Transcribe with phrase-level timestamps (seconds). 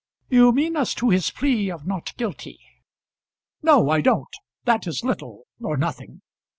[0.31, 2.59] "You mean as to his plea of not guilty."
[3.61, 4.35] "No, I don't;
[4.65, 6.23] that is little or nothing.